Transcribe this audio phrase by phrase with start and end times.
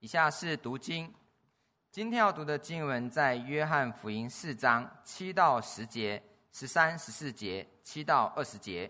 [0.00, 1.12] 以下是读经，
[1.90, 8.88] 今天要读的经文在约翰福音四章七到十节、十三、十四节、七到二十节。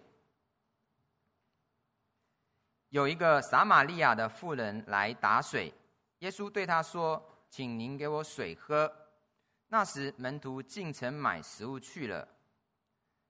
[2.91, 5.73] 有一个撒玛利亚的妇人来打水，
[6.19, 8.95] 耶稣对她说：“请您给我水喝。”
[9.69, 12.29] 那时门徒进城买食物去了。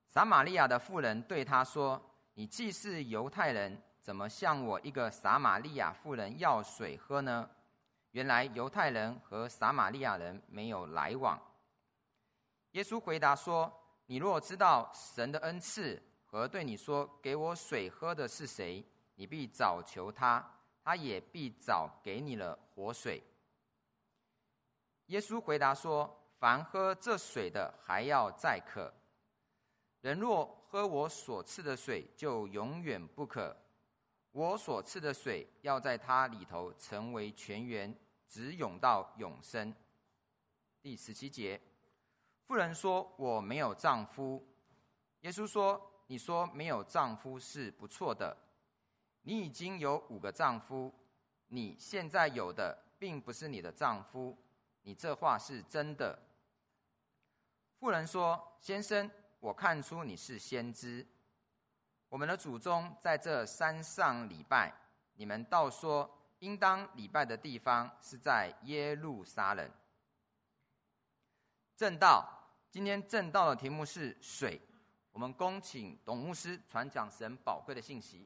[0.08, 2.00] 撒玛利亚的妇人对他说
[2.34, 7.48] ：“你既是犹太人，怎么向我一个撒玛利亚妇人要水喝呢？”
[8.12, 11.40] 原来犹太人和撒玛利亚人没有来往。
[12.72, 13.72] 耶稣回答说
[14.06, 18.84] ：“你若知道神的恩赐和对你说‘给我水喝’的是谁，
[19.14, 20.44] 你必早求他，
[20.82, 23.22] 他也必早给你了活水。”
[25.06, 28.92] 耶稣回答说：“凡喝这水的，还要再渴；
[30.00, 33.56] 人若喝我所赐的水，就永远不渴。
[34.32, 37.94] 我所赐的水，要在他里头成为泉源。”
[38.28, 39.74] 直涌到永生。
[40.82, 41.58] 第十七节，
[42.46, 44.46] 妇人说：“我没有丈夫。”
[45.22, 48.36] 耶稣说：“你说没有丈夫是不错的。
[49.22, 50.92] 你已经有五个丈夫，
[51.46, 54.36] 你现在有的并不是你的丈夫。
[54.82, 56.18] 你这话是真的。”
[57.80, 61.06] 妇人说：“先生，我看出你是先知。
[62.08, 64.72] 我们的祖宗在这山上礼拜，
[65.14, 66.08] 你们倒说。”
[66.40, 69.70] 应当礼拜的地方是在耶路撒冷。
[71.76, 72.24] 正道，
[72.70, 74.60] 今天正道的题目是水。
[75.10, 78.24] 我们恭请董牧师传讲神宝贵的信息。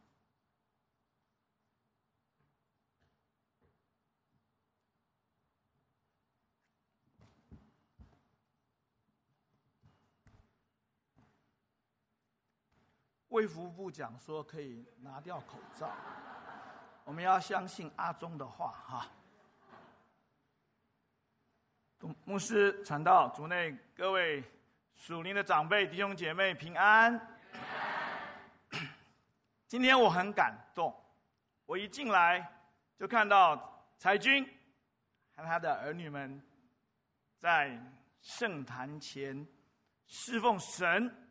[13.33, 15.91] 卫福部长说可以拿掉口罩。
[17.05, 19.08] 我们要相信阿忠的话哈。
[22.25, 24.44] 牧师传道，主内各位
[24.94, 27.19] 属灵的长辈、弟兄姐妹平安。
[29.66, 30.94] 今天我很感动，
[31.64, 32.47] 我一进来
[32.99, 34.44] 就看到彩君
[35.34, 36.38] 和他的儿女们
[37.38, 37.81] 在
[38.20, 39.47] 圣坛前
[40.06, 41.22] 侍奉神。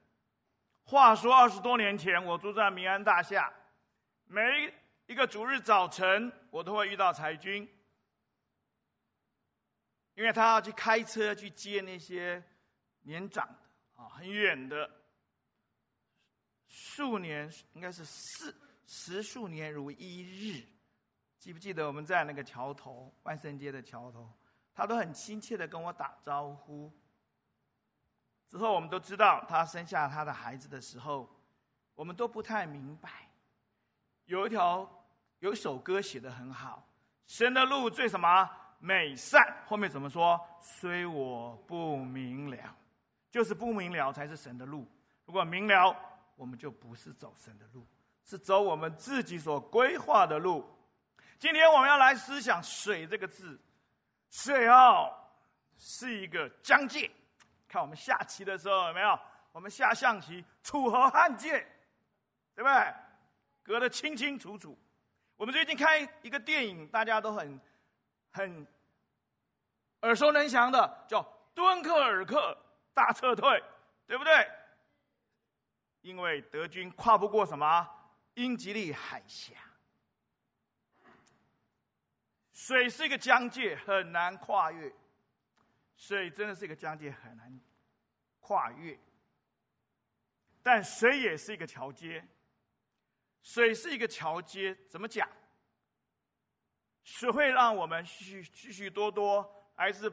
[0.91, 3.49] 话说二十多年前，我住在民安大厦，
[4.25, 4.41] 每
[5.05, 7.65] 一个主日早晨，我都会遇到裁军，
[10.15, 12.43] 因为他要去开车去接那些
[13.03, 14.91] 年长的啊，很远的，
[16.67, 18.53] 数年应该是四
[18.85, 20.61] 十数年如一日，
[21.39, 24.29] 记不记得我们在那个桥头万圣街的桥头，
[24.73, 26.91] 他都很亲切的跟我打招呼。
[28.51, 31.29] 之后我们都知道，他生下他的孩子的时候，
[31.95, 33.09] 我们都不太明白，
[34.25, 34.85] 有一条。
[35.39, 36.87] 有一首歌写得很好，
[37.25, 38.47] 神的路最什么
[38.77, 39.41] 美善？
[39.65, 40.39] 后面怎么说？
[40.61, 42.75] 虽我不明了，
[43.31, 44.87] 就是不明了才是神的路。
[45.25, 45.95] 如果明了，
[46.35, 47.83] 我们就不是走神的路，
[48.23, 50.63] 是走我们自己所规划的路。
[51.39, 53.59] 今天我们要来思想“水”这个字，
[54.29, 55.11] 水哦，
[55.79, 57.09] 是一个疆界。
[57.71, 59.17] 看我们下棋的时候有没有？
[59.53, 61.65] 我们下象棋，楚河汉界，
[62.53, 62.93] 对不对？
[63.63, 64.77] 隔得清清楚楚。
[65.37, 67.61] 我们最近看一个电影，大家都很
[68.33, 68.67] 很
[70.01, 71.23] 耳熟能详的，叫
[71.53, 72.57] 《敦刻尔克
[72.93, 73.49] 大撤退》，
[74.05, 74.51] 对不对？
[76.01, 77.89] 因为德军跨不过什么
[78.33, 79.53] 英吉利海峡，
[82.51, 84.93] 水是一个疆界，很难跨越。
[86.01, 87.61] 水真的是一个疆界，很难
[88.39, 88.99] 跨越。
[90.63, 92.27] 但水也是一个桥接。
[93.43, 95.29] 水是一个桥接，怎么讲？
[97.03, 100.11] 水会让我们许许许多多来自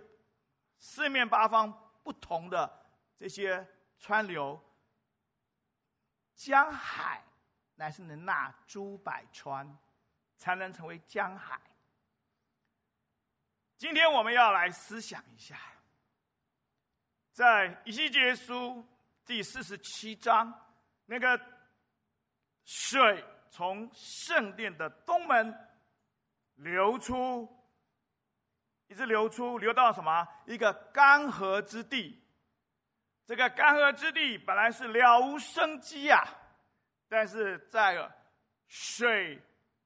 [0.78, 1.72] 四面八方
[2.03, 3.66] 不同的这些
[3.99, 4.62] 川流。
[6.34, 7.25] 江海
[7.76, 9.78] 乃是能纳诸百川，
[10.37, 11.59] 才能成为江海。
[13.79, 15.58] 今天我们要来思想一下，
[17.38, 18.85] 在以西结书
[19.25, 20.52] 第四十七章
[21.06, 21.40] 那个。
[22.64, 25.56] 水从圣殿的东门
[26.56, 27.49] 流出，
[28.88, 30.29] 一直流出，流到什么？
[30.46, 32.23] 一个干涸之地。
[33.25, 36.23] 这个干涸之地本来是了无生机呀，
[37.08, 37.96] 但是在
[38.67, 39.40] 水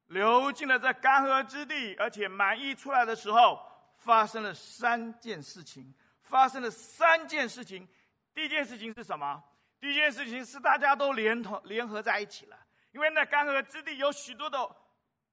[0.06, 3.64] 流进了这干涸之地，而且满溢出来的时候，
[3.99, 5.94] 发生了三件事情。
[6.32, 7.87] 发生了三件事情。
[8.32, 9.44] 第一件事情是什么？
[9.79, 12.58] 第一件事情是大家都连同联合在一起了。
[12.93, 14.58] 因为那干涸之地有许多的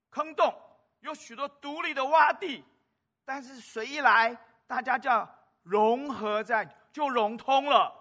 [0.10, 0.54] 坑洞，
[1.00, 2.66] 有许多独立的洼地，
[3.24, 4.36] 但是水一来，
[4.68, 5.28] 大家就要
[5.64, 7.96] 融合在，就融通了。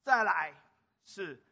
[0.00, 0.54] 再来
[1.04, 1.44] 是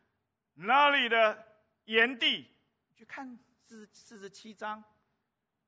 [0.52, 1.44] 那里的
[1.86, 2.48] 盐地，
[2.94, 3.36] 去看
[3.66, 4.82] 四四十七章，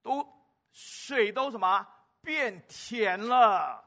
[0.00, 0.24] 都
[0.70, 1.84] 水都什么
[2.20, 3.84] 变甜了，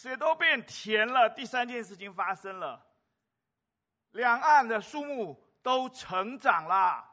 [0.00, 1.28] 水都变甜了。
[1.30, 2.86] 第三件事情发生了，
[4.12, 7.04] 两岸的树木都成长了，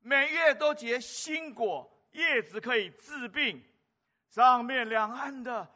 [0.00, 3.64] 每月都结新果，叶子可以治病。
[4.28, 5.66] 上面两岸的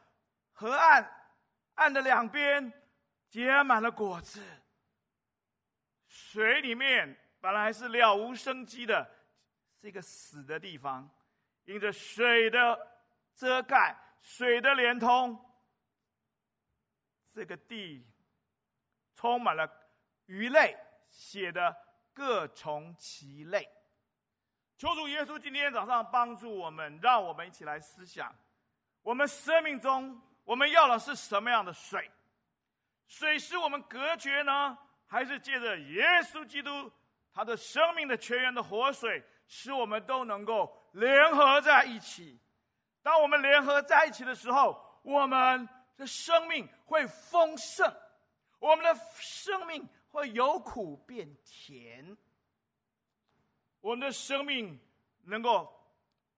[0.53, 1.11] 河岸，
[1.77, 2.71] 岸的两边
[3.31, 4.43] 结满了果子。
[6.07, 9.09] 水里面本来是了无生机的，
[9.81, 11.09] 是一个死的地方，
[11.65, 12.79] 因着水的
[13.35, 15.39] 遮盖、水的连通，
[17.39, 18.05] 这个地
[19.15, 19.71] 充满了
[20.27, 20.77] 鱼类，
[21.09, 21.73] 写的
[22.13, 23.65] 各从其类。
[24.77, 28.35] 求主耶稣今天早上帮助我们，让我们一起来思想。
[29.03, 32.11] 我们生命中，我们要的是什么样的水？
[33.07, 34.77] 水使我们隔绝呢，
[35.07, 36.91] 还是借着耶稣基督
[37.33, 42.37] 他的生命的泉源的活水，使我们都能够联合在一起？
[43.01, 47.95] 当我们联合在一起的时候，我们的生命会丰盛，
[48.59, 52.17] 我们的生命会由苦变甜，
[53.83, 54.81] 我们的生命
[55.25, 55.71] 能够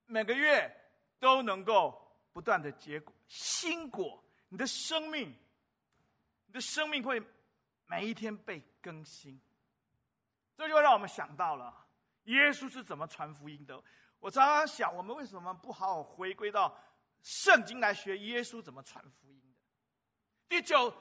[0.05, 0.69] 每个月
[1.17, 1.99] 都能够。
[2.33, 5.35] 不断的结果，新果，你的生命，
[6.45, 7.21] 你的生命会
[7.87, 9.37] 每一天被更新。
[10.55, 11.85] 这就让我们想到了
[12.23, 13.83] 耶稣是怎么传福音的。
[14.21, 16.73] 我常常想，我们为什么不好好回归到
[17.21, 19.40] 圣经来学耶稣怎么传福音？
[20.51, 20.93] 第九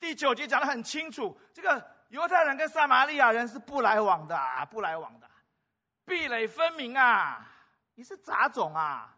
[0.00, 5.28] 第九节讲得很清楚，这个犹太人跟撒玛利亚人是不来往的，啊不来往的，
[6.06, 7.46] 壁垒分明啊！
[7.96, 9.14] 你是杂种啊！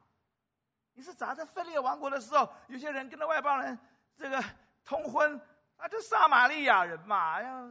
[0.94, 3.78] 你是咋在分裂王国的时候，有些人跟那外邦人
[4.16, 4.42] 这个
[4.84, 5.40] 通婚，
[5.76, 7.68] 啊，这撒玛利亚人嘛，要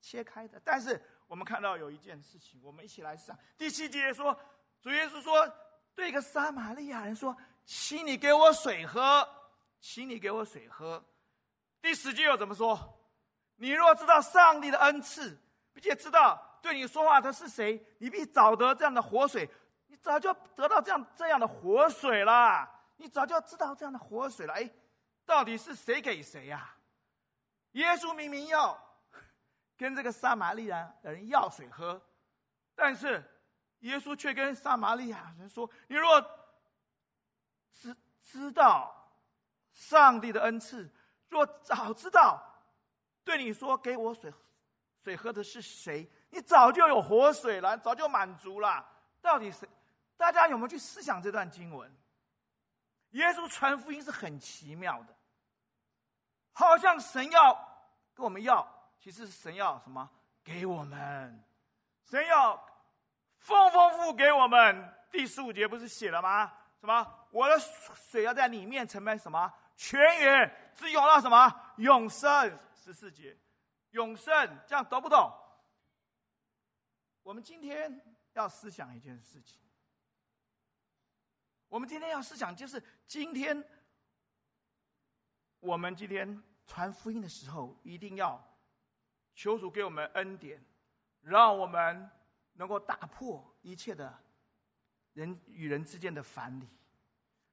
[0.00, 0.62] 切开的。
[0.64, 3.36] 但是我们看到有一件事情，我们一起来想。
[3.58, 4.38] 第七节说，
[4.80, 5.52] 主耶稣说，
[5.92, 7.36] 对一个撒玛利亚人说
[7.66, 9.28] ：“请你给我水喝，
[9.82, 11.04] 请你给我水喝。”
[11.82, 12.98] 第十句又怎么说？
[13.56, 15.38] 你若知道上帝的恩赐，
[15.74, 19.50] 并且知道对你说话的是谁，你必找得这样的活水。
[19.88, 24.54] 你早就得到这样这样的活水了，你早就知道这样的活水了。
[24.54, 24.70] 哎，
[25.26, 26.78] 到底是谁给谁呀、啊？
[27.72, 28.78] 耶稣明明要
[29.76, 32.00] 跟这个撒玛利亚人要水喝，
[32.74, 33.22] 但是
[33.80, 36.20] 耶稣却跟撒玛利亚人说：“你若
[37.72, 39.01] 知知道
[39.72, 40.90] 上帝的恩赐，
[41.28, 42.42] 若早知道
[43.24, 44.32] 对你说给我水
[45.02, 48.86] 水喝的是谁，你早就有活水了，早就满足了。
[49.20, 49.68] 到底谁？”
[50.16, 51.92] 大家有没有去思想这段经文？
[53.10, 55.14] 耶稣传福音是很奇妙的，
[56.52, 57.52] 好像神要
[58.14, 58.66] 跟我们要，
[59.00, 60.08] 其实是神要什么？
[60.44, 61.44] 给我们，
[62.04, 62.54] 神要
[63.38, 64.94] 丰丰富给我们。
[65.10, 66.52] 第十五节不是写了吗？
[66.80, 67.26] 什么？
[67.30, 69.52] 我的水要在里面成为什么？
[69.76, 71.74] 泉源，直涌到什么？
[71.78, 72.58] 永生。
[72.74, 73.38] 十四节，
[73.90, 74.34] 永生，
[74.66, 75.32] 这样懂不懂？
[77.22, 79.60] 我们今天要思想一件事情。
[81.68, 83.64] 我们今天要思想，就是今天
[85.60, 88.42] 我们今天传福音的时候，一定要
[89.36, 90.60] 求主给我们恩典，
[91.20, 92.10] 让我们
[92.54, 94.22] 能够打破一切的
[95.12, 96.68] 人与人之间的藩篱，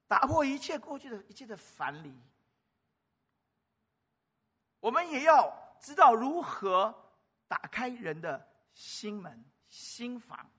[0.10, 2.12] 打破一切过去的一切的藩篱。
[4.80, 7.14] 我们也要知道如何
[7.48, 10.50] 打开人的心门、心房。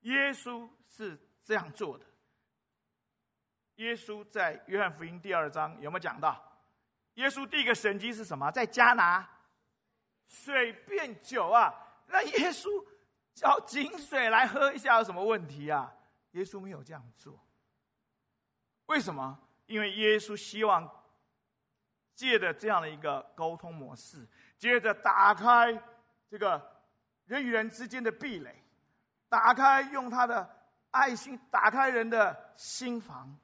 [0.00, 2.04] 耶稣是这样做的。
[3.76, 6.42] 耶稣在约翰福音第二章有没有讲到？
[7.14, 8.50] 耶稣第一个神迹是什么？
[8.50, 9.28] 在迦拿
[10.26, 11.72] 水变酒啊！
[12.08, 12.84] 那耶稣
[13.32, 15.94] 叫井水来喝一下有什么问题啊？
[16.32, 17.38] 耶稣没有这样做。
[18.92, 19.38] 为什么？
[19.64, 20.86] 因为耶稣希望
[22.14, 25.82] 借着这样的一个沟通模式，接着打开
[26.28, 26.60] 这个
[27.24, 28.62] 人与人之间的壁垒，
[29.30, 30.46] 打开用他的
[30.90, 33.34] 爱心打开人的心房。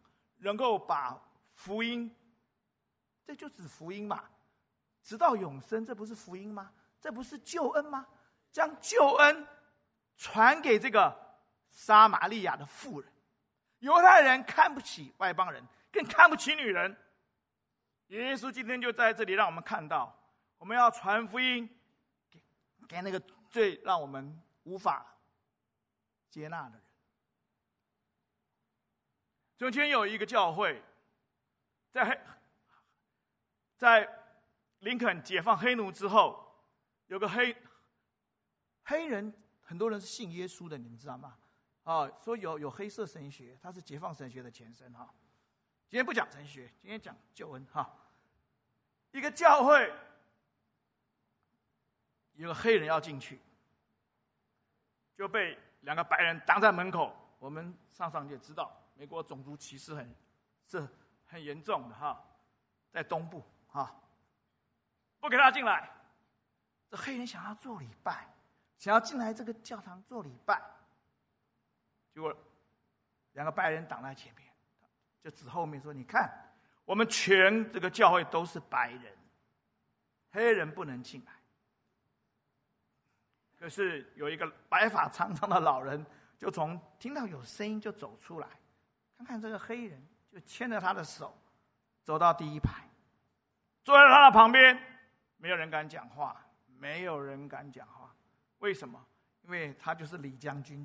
[0.41, 1.21] 能够把
[1.53, 2.15] 福音，
[3.25, 4.23] 这就指福音嘛，
[5.03, 6.71] 直到永生，这不是福音吗？
[7.01, 8.07] 这不是救恩吗？
[8.53, 9.45] 将救恩
[10.17, 11.13] 传给这个
[11.71, 13.13] 撒玛利亚的妇人，
[13.81, 16.97] 犹太人看不起外邦人，更看不起女人。
[18.09, 20.17] 耶稣今天就在这里让我们看到，
[20.57, 21.69] 我们要传福音
[22.31, 22.43] 给
[22.89, 23.21] 给那个
[23.51, 25.07] 最让我们无法
[26.31, 26.83] 接纳的人。
[29.59, 30.83] 从前有一个教会，
[31.91, 32.21] 在黑
[33.77, 34.09] 在
[34.79, 36.65] 林肯解放黑奴之后，
[37.07, 37.57] 有个黑
[38.85, 41.37] 黑人，很多人是信耶稣的，你们知道吗？
[41.89, 45.09] 啊，说有有黑色神学，它是解放神学的前身哈。
[45.89, 47.91] 今天不讲神学，今天讲救恩哈。
[49.11, 49.91] 一个教会，
[52.35, 53.41] 有个黑人要进去，
[55.17, 57.17] 就被两个白人挡在门口。
[57.39, 58.71] 我们上上就知道。
[58.95, 60.15] 美国种族歧视很
[60.67, 60.87] 是
[61.25, 62.23] 很严重的哈，
[62.91, 63.99] 在东部哈，
[65.21, 65.89] 不给他进来。
[66.91, 68.29] 这黑人想要做礼拜，
[68.77, 70.61] 想要进来这个教堂做礼拜，
[72.19, 72.37] 结果
[73.35, 74.45] 两个白人挡在前面，
[75.23, 76.29] 就指后面说：“你看，
[76.85, 79.17] 我们全这个教会都是白人，
[80.33, 81.33] 黑人不能进来。”
[83.57, 86.05] 可是有一个白发苍苍的老人，
[86.37, 88.49] 就从听到有声音就走出来。
[89.17, 91.41] 看看这个黑人，就牵着他的手，
[92.03, 92.83] 走到第一排，
[93.85, 94.77] 坐在他的旁边，
[95.37, 98.13] 没有人敢讲话，没有人敢讲话。
[98.59, 99.07] 为什么？
[99.43, 100.85] 因为他就是李将军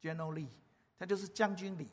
[0.00, 0.48] ，General Lee，
[0.98, 1.88] 他就是将军李。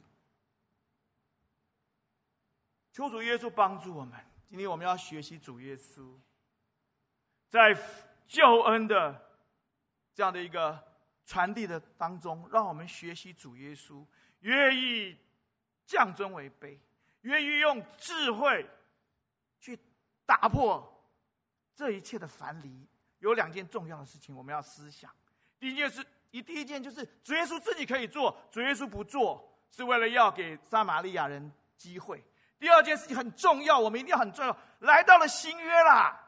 [2.91, 4.19] 求主耶稣帮助我们。
[4.47, 6.17] 今天我们要学习主耶稣，
[7.49, 7.73] 在
[8.27, 9.39] 救恩的
[10.13, 10.81] 这样的一个
[11.25, 14.05] 传递的当中，让我们学习主耶稣
[14.39, 15.17] 愿意。
[15.87, 16.79] 降尊为卑，
[17.21, 18.67] 愿意用智慧
[19.59, 19.79] 去
[20.25, 20.83] 打破
[21.75, 22.87] 这一切的樊篱。
[23.19, 25.15] 有两件重要的事情我们要思想。
[25.59, 26.03] 第一件事，
[26.35, 32.21] 一第一件就是主耶稣自己可以做，主耶稣不做，是为了要给撒玛利亚人机会。
[32.59, 34.57] 第二件事情很重要，我们一定要很重要。
[34.79, 36.19] 来到了新约啦，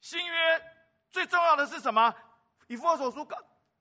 [0.00, 0.62] 新约
[1.10, 2.14] 最重要的是什么？
[2.66, 3.28] 以弗所书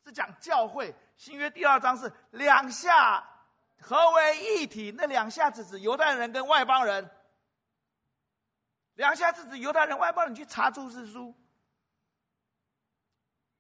[0.04, 3.26] 是讲教会，新约第二章是两下。
[3.80, 7.10] 合为一体，那两下子指犹太人跟外邦人。
[8.96, 11.34] 两下子指犹太人、外邦人，去查注释书。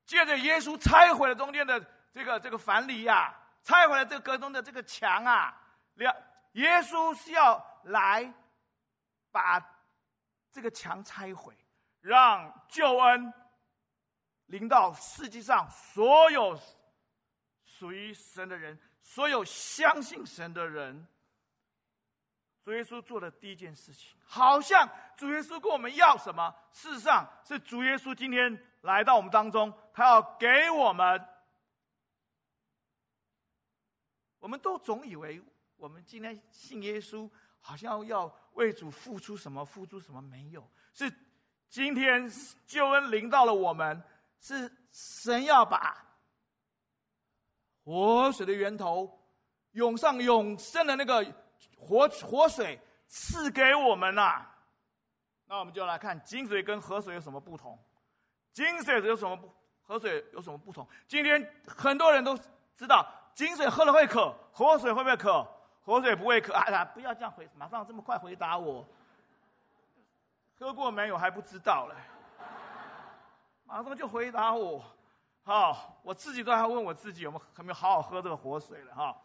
[0.06, 5.58] 借着耶稣拆毁了中间的这个这个藩篱呀，拆毁了这个隔中的这个墙啊。
[5.96, 6.16] 两
[6.54, 8.34] 耶稣是要来
[9.32, 9.60] 把
[10.52, 11.56] 这个墙拆毁，
[12.02, 13.34] 让救恩
[14.48, 16.60] 临到世界上所有
[17.64, 18.80] 属于神的人。
[19.04, 21.06] 所有相信神的人，
[22.64, 24.88] 主耶稣做的第一件事情，好像
[25.18, 26.56] 主耶稣跟我们要什么？
[26.72, 31.20] 事实上，是主耶稣今天来到我们当中，他要给我们。
[34.42, 35.42] 我们都总以为，
[35.78, 37.30] 我们今天信耶稣，
[37.62, 40.20] 好像要为主付出什么，付出什么？
[40.20, 41.10] 没有，是
[41.70, 42.30] 今天
[42.66, 44.04] 救恩临到了我们，
[44.40, 45.96] 是神要把。
[47.84, 49.20] 活水的源头，
[49.74, 51.24] 涌上永生的那个
[51.78, 54.44] 活活水赐给我们呐、
[55.46, 57.78] 那我们就来看井水跟河水有什么不同？
[58.54, 59.54] 井水有什么不？
[59.84, 60.88] 河水有什么不同？
[61.08, 62.36] 今天很多人都
[62.76, 65.48] 知道，井水喝了会渴，活水会不会渴？
[65.84, 66.54] 活水不会渴。
[66.54, 68.86] 哎呀，不要这样回，马上这么快回答我。
[70.60, 71.96] 喝过没有还不知道嘞，
[73.64, 74.84] 马上就回答我。
[75.44, 79.18] 好，我自己都还问我自己有没有有没有好好喝这个活水了哈？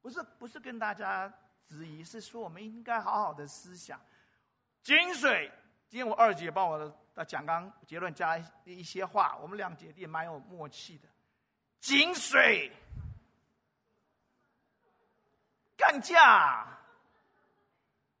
[0.00, 1.30] 不是不是跟大家
[1.66, 4.00] 质疑，是说我们应该好好的思想。
[4.82, 5.52] 井水，
[5.86, 11.06] 今天我二姐帮我的讲纲结论加一些话，我们两姐弟蛮有默契的。
[11.80, 12.72] 井水，
[15.80, 16.66] 干架，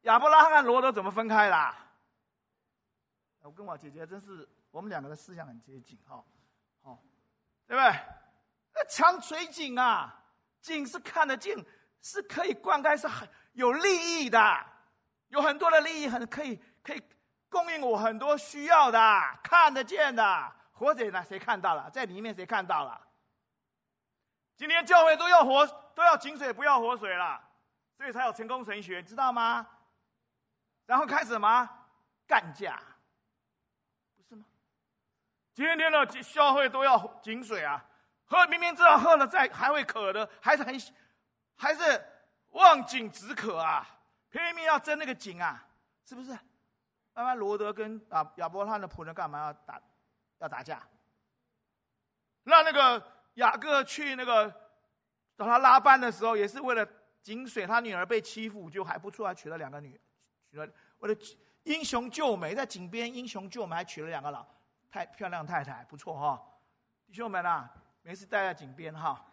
[0.02, 1.76] 亚伯拉罕和罗德怎么分开啦？
[3.42, 6.24] 我跟我姐姐真是，我们两个的思想很接近哈。
[7.66, 8.00] 对不对？
[8.74, 10.12] 那墙水井啊，
[10.60, 11.56] 井是看得见，
[12.00, 14.66] 是可以灌溉，是很有利益的，
[15.28, 17.02] 有很多的利益，很可以可以
[17.48, 18.98] 供应我很多需要的，
[19.42, 20.52] 看得见的。
[20.72, 21.24] 活水呢？
[21.28, 21.88] 谁看到了？
[21.90, 23.00] 在里面谁看到了？
[24.56, 25.64] 今天教会都要活，
[25.94, 27.40] 都要井水，不要活水了，
[28.00, 29.66] 所以才有成功神学，知道吗？
[30.86, 31.68] 然后开始什么？
[32.26, 32.80] 干架。
[34.16, 34.46] 不是吗？
[35.52, 37.84] 今天的消费都要井水啊，
[38.24, 40.74] 喝明明知道喝了再还会渴的，还是很，
[41.58, 42.02] 还是
[42.52, 43.86] 望井止渴啊，
[44.30, 45.62] 拼命要争那个井啊，
[46.06, 46.30] 是不是？
[47.12, 49.78] 慢慢罗德跟啊亚伯拉罕的仆人干嘛要打，
[50.38, 50.82] 要打架？
[52.44, 54.50] 让那个雅各去那个
[55.36, 56.88] 找他拉班的时候，也是为了
[57.22, 60.00] 井水，他女儿被欺负，就还不错，还娶了两个女，
[60.50, 61.20] 娶了为了
[61.64, 64.46] 英雄救美，在井边英雄救美，还娶了两个老。
[64.90, 66.42] 太漂亮太太不错哈，
[67.06, 67.72] 弟兄们啊，
[68.02, 69.24] 没事待在井边哈。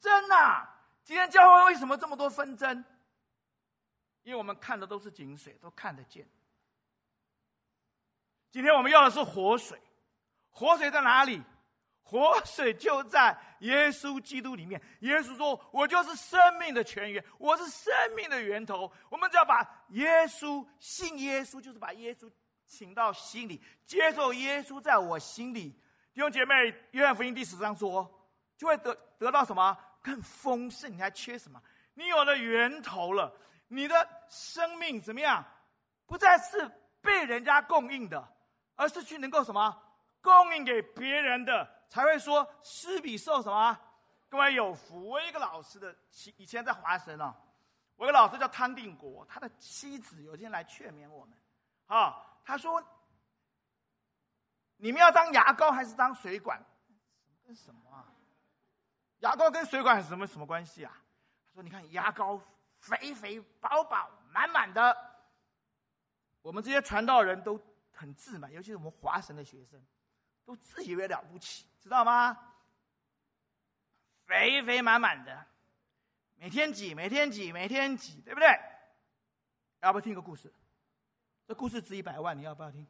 [0.00, 0.70] 争啊！
[1.02, 2.84] 今天教会为什么这么多纷争？
[4.22, 6.26] 因为我们看的都是井水，都看得见。
[8.50, 9.78] 今天我们要的是活水，
[10.50, 11.42] 活水在哪里？
[12.06, 14.80] 活水就在耶稣基督里面。
[15.00, 22.30] 耶稣说：“我就是生命的泉源，我是生命的源头。”我们只要把耶稣信耶稣，就是把耶稣
[22.66, 25.70] 请到心里，接受耶稣在我心里。
[26.12, 26.54] 弟兄姐妹，
[26.90, 28.08] 约翰福音第十章说，
[28.58, 29.76] 就会得得到什么？
[30.02, 30.92] 更丰盛。
[30.92, 31.60] 你还缺什么？
[31.94, 33.34] 你有了源头了，
[33.66, 35.42] 你的生命怎么样？
[36.04, 36.70] 不再是
[37.00, 38.28] 被人家供应的，
[38.76, 39.74] 而是去能够什么？
[40.20, 41.66] 供应给别人的。
[41.94, 43.78] 才会说施比受什么？
[44.28, 45.08] 各位有福。
[45.08, 47.32] 我一个老师的妻，以前在华神哦，
[47.94, 51.38] 我一个老师叫汤定国，他的妻子有一天来劝勉我们，
[51.86, 52.82] 啊，他说
[54.76, 56.58] ：“你们要当牙膏还是当水管？
[56.58, 58.10] 什么跟什么啊？
[59.20, 61.00] 牙膏跟水管什么什么关系啊？”
[61.46, 62.40] 他说：“你看牙膏
[62.80, 64.96] 肥肥饱饱满满的，
[66.42, 67.56] 我们这些传道人都
[67.92, 69.80] 很自满，尤其是我们华神的学生。”
[70.44, 72.36] 都自以为了不起，知道吗？
[74.26, 75.46] 肥肥满满的，
[76.36, 78.48] 每天挤，每天挤，每天挤，对不对？
[79.80, 80.50] 要不要听个故事？
[81.46, 82.86] 这故事值一百万，你要不要听？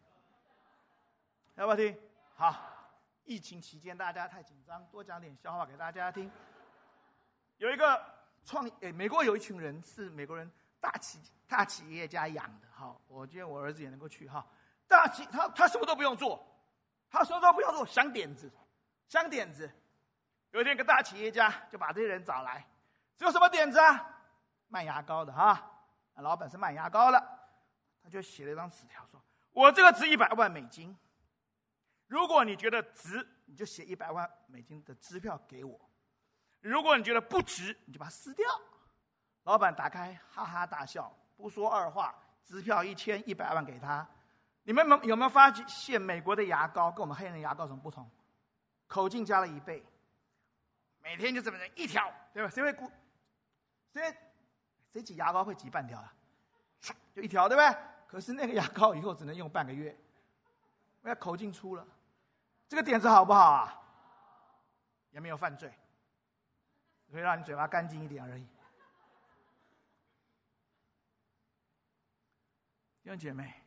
[1.56, 1.98] 要不要听？
[2.36, 2.56] 好，
[3.24, 6.30] 疫情期间大家太紧张，多讲点笑话给大家听。
[7.56, 8.00] 有一个
[8.44, 10.48] 创，诶，美国有一群人是美国人
[10.80, 12.68] 大企大企业家养的。
[12.72, 14.46] 好，我觉得我儿子也能够去哈。
[14.86, 16.48] 大企他他什么都不用做。
[17.10, 18.50] 他什么都不用做，想点子，
[19.14, 19.70] 想点子。
[20.50, 22.66] 有一天，一个大企业家就把这些人找来，
[23.16, 24.10] 这有什么点子啊？
[24.66, 25.70] 卖牙膏的哈，
[26.16, 27.38] 老板是卖牙膏的，
[28.02, 29.22] 他就写了一张纸条，说
[29.54, 30.96] ：“我这个值一百万美金，
[32.08, 35.78] 如果你觉得值，你就写一百万美金的支票给我；
[36.60, 38.44] 如果你觉得不值，你就把它撕掉。”
[39.44, 44.04] 老板打开，哈哈大笑，不说二话，支票一千一百万给他。
[44.64, 48.10] 你们有有没有发现美国的牙膏跟我们黑人牙膏有什么不同？
[48.86, 49.84] 口径加了一倍，
[51.00, 52.48] 每天就这么人一条，对吧？
[52.48, 52.90] 谁会顾？
[53.92, 54.16] 谁
[54.92, 56.14] 谁挤牙膏会挤半条啊？
[57.14, 57.80] 就一条，对不对？
[58.06, 59.90] 可是那个牙膏以后只能用半个月，
[61.02, 61.86] 因为口径粗了。
[62.68, 63.82] 这个点子好不好啊？
[65.10, 65.72] 也没有犯罪，
[67.10, 68.44] 可以让你嘴巴干净一点而已。
[73.02, 73.60] 弟兄姐妹。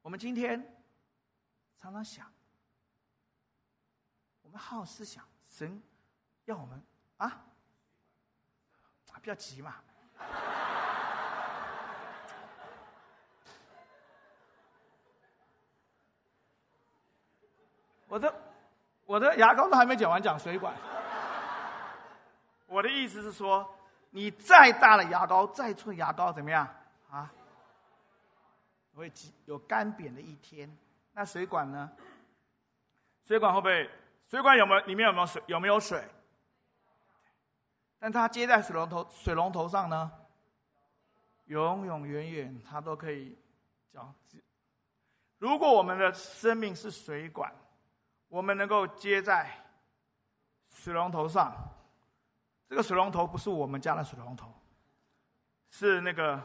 [0.00, 0.58] 我们今天
[1.82, 2.32] 常常想，
[4.48, 5.82] 我们好好思想，神
[6.46, 6.82] 要我们
[7.18, 7.44] 啊，
[9.22, 9.74] 不要急嘛。
[18.06, 18.34] 我的
[19.04, 20.74] 我的牙膏都还没讲完，讲水管。
[22.66, 23.70] 我的意思是说，
[24.08, 26.66] 你再大的牙膏，再粗的牙膏，怎么样
[27.10, 27.30] 啊？
[28.94, 29.12] 会
[29.44, 30.74] 有干扁的一天，
[31.12, 31.92] 那水管呢？
[33.26, 33.90] 水管会不会？
[34.28, 34.80] 水管有没有？
[34.82, 35.42] 里面有没有水？
[35.46, 36.04] 有没有水？
[37.98, 40.12] 但它接在水龙头水龙头上呢？
[41.46, 43.36] 永永远远它都可以
[43.90, 44.14] 交。
[45.38, 47.50] 如果我们的生命是水管，
[48.28, 49.50] 我们能够接在
[50.68, 51.56] 水龙头上，
[52.68, 54.52] 这个水龙头不是我们家的水龙头，
[55.70, 56.38] 是那个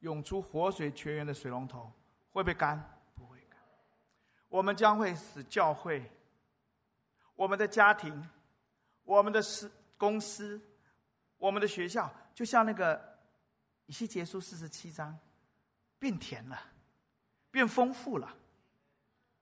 [0.00, 1.92] 涌出活水泉源的水龙头。
[2.30, 2.78] 会不会干？
[3.14, 3.58] 不会干。
[4.48, 6.10] 我们将会使教会、
[7.38, 8.28] 我们的家庭、
[9.04, 10.60] 我们的司公司、
[11.36, 13.00] 我们的学校，就像那个
[13.86, 15.16] 以西结书四十七章，
[16.00, 16.60] 变甜了，
[17.52, 18.28] 变丰富了，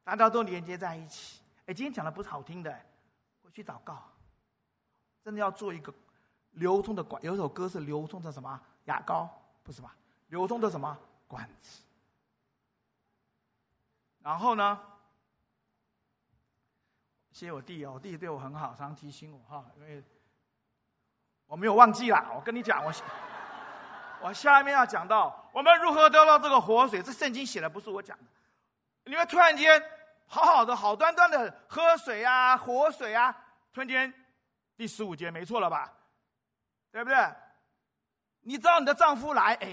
[0.04, 1.40] 大家都连接在一起。
[1.64, 2.70] 哎，今天讲的不是好听的，
[3.42, 4.12] 回去祷告，
[5.24, 5.90] 真的要做一个
[6.50, 7.24] 流通的管。
[7.24, 9.26] 有一首歌是流通的什么牙膏？
[9.62, 9.96] 不是吧？
[10.28, 11.80] 流通的什么管子？
[14.18, 14.78] 然后呢？
[17.36, 20.02] 谢我弟哦，我弟对我很好，常常提醒我哈，因为
[21.44, 22.32] 我没有忘记啦。
[22.34, 22.90] 我跟你讲，我
[24.22, 28.24] 我下面要讲到我们如何得到这个活水，这圣经写的不是我讲的。
[29.04, 29.82] 你们突然间
[30.26, 33.30] 好好的、好端端的喝水啊，活水啊，
[33.70, 34.10] 突然间
[34.74, 35.92] 第十五节没错了吧？
[36.90, 37.18] 对不对？
[38.40, 39.68] 你知道你的丈夫来，哎。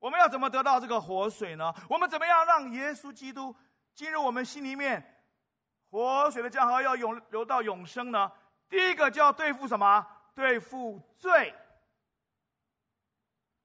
[0.00, 1.72] 我们要怎么得到这个活水呢？
[1.88, 3.54] 我们怎么样让耶稣基督
[3.94, 5.18] 进入我们心里面？
[5.90, 8.30] 活水的江河要永流到永生呢？
[8.68, 10.06] 第一个就要对付什么？
[10.34, 11.52] 对付罪。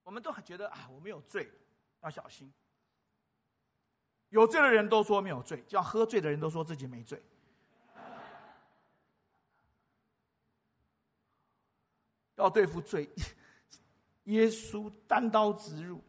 [0.03, 1.51] 我们都很觉得啊，我没有罪，
[2.01, 2.51] 要小心。
[4.29, 7.21] 有罪的人都说没有罪，叫喝醉的人都说自己没罪。
[12.35, 13.09] 要对付罪，
[14.25, 16.03] 耶稣单刀直入，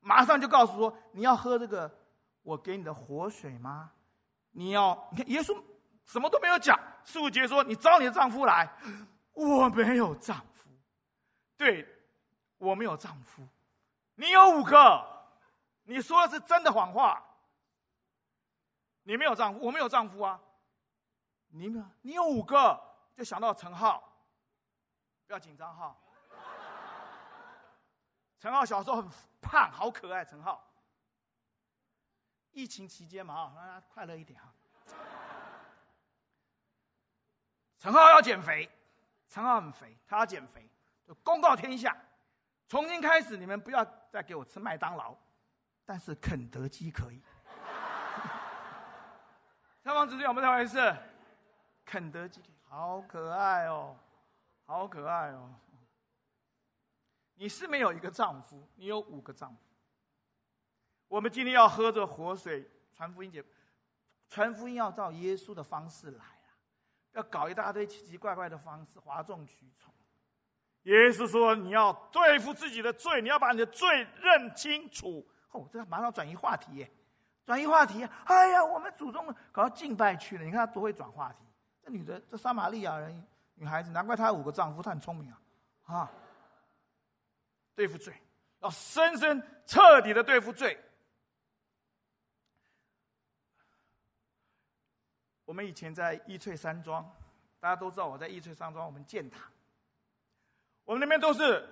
[0.00, 1.90] 马上就告诉说：“你要喝这个
[2.42, 3.92] 我给你的活水吗？
[4.58, 5.08] 你要……
[5.12, 5.62] 你看，耶稣
[6.04, 6.76] 什么都没有讲。
[7.04, 8.68] 十五节说：‘你招你的丈夫来。’
[9.32, 10.68] 我没有丈夫，
[11.56, 11.86] 对，
[12.56, 13.46] 我没有丈夫。
[14.16, 15.06] 你有五个，
[15.84, 17.22] 你说的是真的谎话。
[19.04, 20.40] 你没有丈夫，我没有丈夫啊。
[21.50, 22.82] 你没有，你有五个，
[23.16, 24.02] 就想到陈浩。”
[25.28, 25.96] 不要紧张哈，
[28.40, 29.08] 陈浩小时候很
[29.40, 30.24] 胖，好可爱。
[30.24, 30.67] 陈浩，
[32.58, 34.52] 疫情期间嘛，啊，让他快乐一点哈。
[37.78, 38.68] 陈浩要减肥，
[39.28, 40.68] 陈浩很肥，他要减肥，
[41.06, 41.96] 就公告天下，
[42.66, 45.16] 从今开始你们不要再给我吃麦当劳，
[45.84, 47.22] 但是肯德基可以。
[49.84, 50.96] 消防指有没有这回事？
[51.84, 53.96] 肯德基好可爱哦。
[54.66, 55.54] 好可爱哦！
[57.36, 59.67] 你是没有一个丈夫，你有五个丈夫。
[61.08, 63.44] 我们今天要喝着活水传福音节，
[64.28, 66.48] 传福音要照耶稣的方式来啊，
[67.12, 69.92] 要搞一大堆奇奇怪怪的方式，哗众取宠。
[70.82, 76.90] 耶稣说：“你要对付自己的罪，你要把你的罪认清楚。”哦，这马上转移话题耶，
[77.44, 78.06] 转移话题。
[78.24, 81.38] 哎呀，我们祖宗搞到敬拜去了，你看他多会转话题。
[81.82, 83.26] 这女的，这撒玛利亚人。
[83.60, 85.40] 女孩子，难怪她有五个丈夫，她很聪明啊，
[85.96, 86.12] 啊！
[87.74, 88.14] 对付罪，
[88.60, 90.78] 要深深彻底的对付罪。
[95.48, 97.02] 我们以前在亿翠山庄，
[97.58, 99.50] 大家都知道我在亿翠山庄，我们建塔，
[100.84, 101.66] 我们那边都是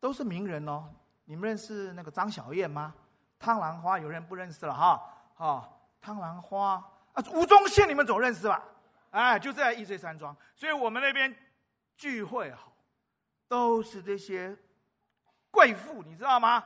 [0.00, 0.92] 都是名人哦。
[1.24, 2.92] 你们认识那个张小燕吗？
[3.38, 5.00] 汤兰花有人不认识了哈，
[5.36, 8.60] 啊，汤兰花啊，吴宗宪你们总认识吧？
[9.10, 11.32] 哎，就在亿翠山庄，所以我们那边
[11.96, 12.72] 聚会好，
[13.46, 14.58] 都是这些
[15.52, 16.60] 贵妇，你知道吗？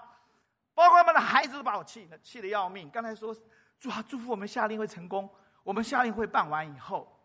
[0.72, 2.88] 包括他们的孩子都把我气的气得要命。
[2.88, 3.36] 刚才说
[3.78, 5.28] 祝啊祝福我们夏令会成功，
[5.62, 7.20] 我们夏令会办完以后，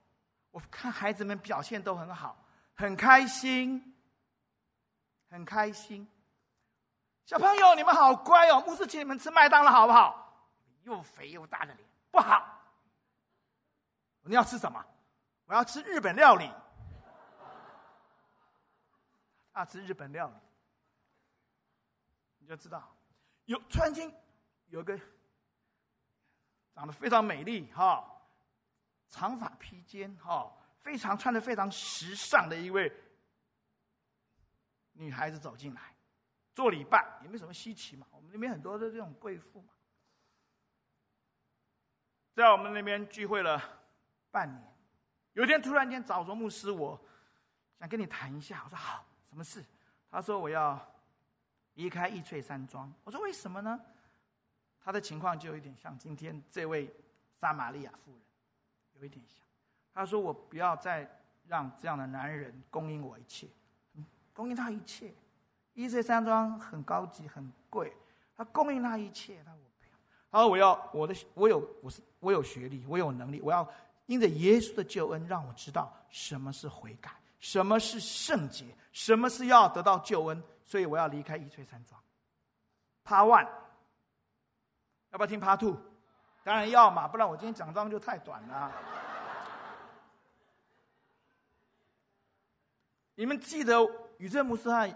[0.51, 2.37] 我看孩子们表现都很好，
[2.73, 3.95] 很开心，
[5.29, 6.07] 很开心。
[7.25, 8.61] 小朋友，你们好乖哦！
[8.67, 10.19] 牧师请你们吃麦当劳好不好？
[10.83, 12.59] 又肥又大的脸，不好。
[14.23, 14.85] 你要吃什么？
[15.45, 16.49] 我要吃日本料理，
[19.51, 20.35] 啊，吃日本料理，
[22.39, 22.93] 你就知道，
[23.45, 24.09] 有突然间
[24.67, 24.99] 有个
[26.73, 28.05] 长得非常美丽哈，
[29.13, 32.91] 长发披肩哈，非常穿的非常时尚的一位
[34.93, 35.95] 女孩子走进来，
[36.51, 39.69] 做礼拜也没什么稀奇嘛，我们那边很多的这种贵妇嘛，
[42.33, 43.61] 在我们那边聚会了
[44.31, 44.73] 半年。
[45.33, 46.99] 有一天突然间找着牧师，我
[47.77, 48.61] 想跟你谈一下。
[48.63, 49.63] 我说好，什么事？
[50.09, 50.79] 他说我要
[51.75, 52.91] 离开易翠山庄。
[53.03, 53.79] 我说为什么呢？
[54.79, 56.91] 他的情况就有点像今天这位
[57.39, 58.22] 撒玛利亚妇人，
[59.03, 59.45] 有一点像。
[59.93, 61.07] 他说我不要再
[61.45, 63.47] 让这样的男人供应我一切，
[64.33, 65.13] 供应他一切。
[65.73, 67.91] 亿翠山庄很高级很贵，
[68.35, 69.91] 他供应他一切，他说我不要。
[70.31, 73.69] 他说我要我的我有我是我有学历，我有能力，我要。
[74.05, 81.99] 因着耶稣的救恩，让我知道什么是悔改，什么是圣洁，什么是要得到救恩，所以我要离开亿翠山庄。
[83.05, 83.47] Part one，
[85.11, 85.77] 要不要听 Part two？
[86.43, 88.71] 当然要嘛，不然我今天讲章就太短了。
[93.15, 93.79] 你们记得
[94.17, 94.95] 宇正牧师和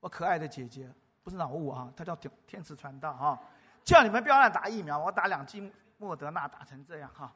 [0.00, 0.90] 我可爱的姐姐，
[1.22, 3.38] 不是脑雾啊，她叫天天慈传道啊，
[3.84, 5.72] 叫你们不要乱打疫苗，我打两剂。
[6.00, 7.32] 莫德纳打成这样哈，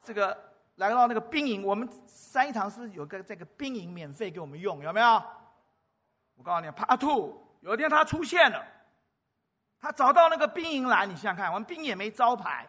[0.00, 0.34] 这个
[0.76, 4.82] 来到那个兵营，我们三一堂是有个这个兵营免费给我们用？
[4.82, 5.22] 有没有？
[6.36, 8.66] 我告诉你，Part two，有一天他出现了，
[9.86, 12.68] 他找到那个兵营来，你想想看，我们兵也没招牌，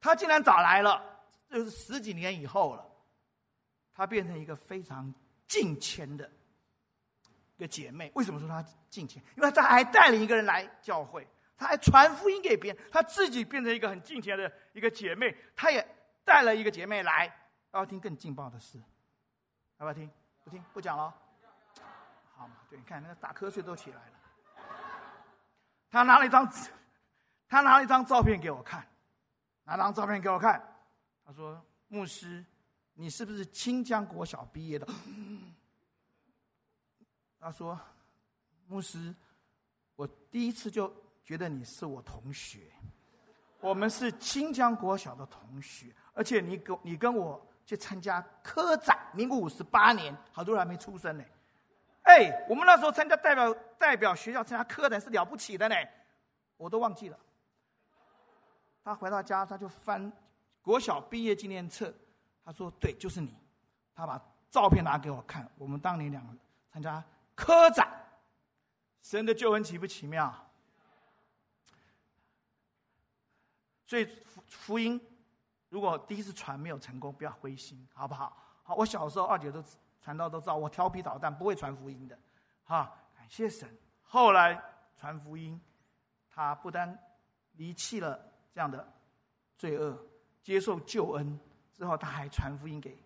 [0.00, 2.82] 他竟然找来了，就是十几年以后了，
[3.92, 5.12] 他变成一个非常
[5.46, 6.26] 敬虔的
[7.58, 8.10] 一个姐妹。
[8.14, 9.22] 为什么说她敬虔？
[9.36, 11.28] 因为她还带领一个人来教会。
[11.54, 15.86] 他还传福音给别人，他自己变成一个很敬虔的一个姐妹，他也
[16.24, 17.32] 带了一个姐妹来，要
[17.72, 18.78] 不要听更劲爆的事？
[19.76, 20.10] 要不要听？
[20.42, 21.14] 不听，不讲了。
[22.34, 24.12] 好嘛，对，你看那个打瞌睡都起来了。
[25.94, 26.52] 他拿了一张，
[27.46, 28.84] 他拿了一张照片给我看，
[29.62, 30.60] 拿张照片给我看。
[31.24, 32.44] 他说：“牧师，
[32.94, 34.84] 你是不是清江国小毕业的？”
[37.38, 37.80] 他说
[38.66, 39.14] ：“牧师，
[39.94, 40.92] 我第一次就。”
[41.24, 42.70] 觉得你是我同学，
[43.58, 51.24] 我们是清江国小的同学，而且你跟你跟我去参加科展，民国五十八年，好多人还没出生呢。
[52.04, 55.74] 哎，我们那时候参加代表代表学校参加科展是了不起的呢，
[56.56, 57.18] 我都忘记了。
[58.82, 60.12] 他回到家，他就翻
[60.60, 61.92] 国小毕业纪念册，
[62.44, 63.34] 他说：“对，就是你。”
[63.96, 66.34] 他把照片拿给我看，我们当年两个
[66.70, 67.02] 参加
[67.34, 67.88] 科展，
[69.02, 70.34] 神的救恩奇不奇妙？
[73.86, 75.00] 所以福福音，
[75.68, 78.36] 如果第一次传没有成功，不要灰心，好不好？
[78.64, 79.62] 好，我小时候二姐都
[80.04, 82.18] 传道都知道，我调皮捣蛋，不会传福音的。
[82.64, 83.66] 哈，感谢神。
[84.02, 84.62] 后来
[84.98, 85.58] 传福音，
[86.28, 86.96] 他不但
[87.52, 88.86] 离弃了这样的
[89.56, 89.98] 罪恶，
[90.42, 91.40] 接受救恩
[91.72, 93.02] 之后，他还传福音给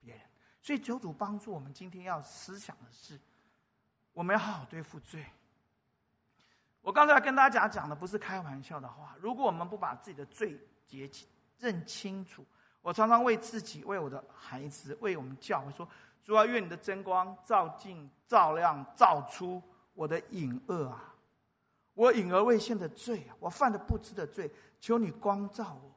[0.00, 0.22] 别人。
[0.60, 3.16] 所以九主帮助我们，今天要思想的是，
[4.12, 5.24] 我们要好好对付罪。
[6.80, 9.14] 我刚才跟大家讲的不是开玩笑的话。
[9.20, 11.08] 如果我们不把自己的罪结
[11.58, 12.44] 认清楚，
[12.82, 15.86] 我常常为自己、为我的孩子、为我们教会说：
[16.22, 19.62] 主啊，愿你的真光照进、照亮、照出
[19.94, 21.14] 我的隐恶啊！
[21.94, 25.90] 我隐而未现的罪，我犯的不知的罪，求你光照我，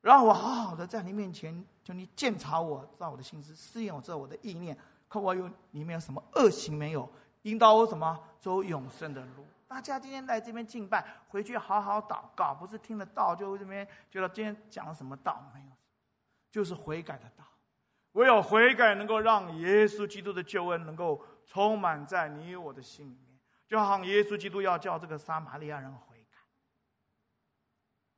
[0.00, 4.76] 让我好好的在你面前，求你鉴察我，照我的心思，试验我，知道我的意念，
[5.08, 7.06] 看我有里面有什么恶行没有。
[7.42, 9.44] 引导我什么走永生的路？
[9.72, 15.72] 大家今天来这边敬拜，回去好好祷告，不是听了道就这边觉得今天讲了什么道没有？
[16.50, 17.44] 就是悔改的道。
[18.12, 23.40] 唯有悔改，能够让耶稣基督的救恩能够充满在你我的心里面。
[23.66, 26.38] 就好像耶稣基督要叫这个撒玛利亚人悔改，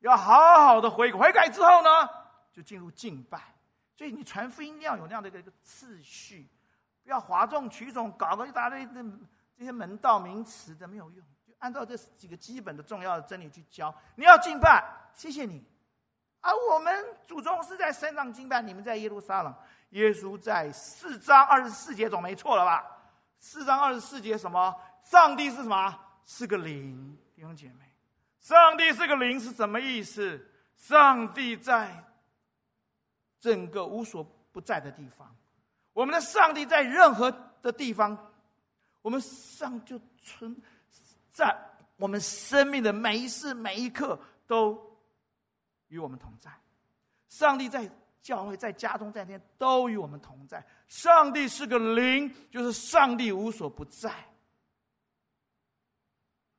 [0.01, 1.17] 要好好的悔改。
[1.17, 1.89] 悔改之后呢，
[2.53, 3.41] 就进入敬拜。
[3.95, 6.51] 所以你传福音要有那样的一个次序。
[7.05, 8.85] 不要哗众取宠，搞个一大堆
[9.57, 11.25] 这些门道名词的没有用，
[11.65, 13.93] 按照这几个基本的重要的真理去教。
[14.17, 15.65] 你要敬拜，谢谢你。
[16.43, 16.95] 而我们
[17.27, 19.55] 祖宗是在山上敬拜，你们在耶路撒冷。
[19.91, 22.85] 耶稣在四章二十四节总没错了吧？
[23.39, 24.79] 四章二十四节什么？
[25.05, 25.99] 上帝是什么？
[26.27, 27.91] 是个灵，弟兄姐妹。
[28.41, 30.47] 上帝是个灵是什么意思？
[30.77, 32.05] 上帝在
[33.41, 34.23] 整个无所
[34.53, 35.35] 不在的地方。
[35.95, 37.31] 我们的上帝在任何
[37.63, 38.31] 的地方，
[39.01, 40.55] 我们上就存
[41.35, 41.55] 在
[41.97, 44.81] 我们生命的每一时每一刻都
[45.89, 46.51] 与我们同在。
[47.29, 47.91] 上帝在
[48.23, 50.65] 教会、在家中、在天都与我们同在。
[50.87, 54.11] 上帝是个灵，就是上帝无所不在。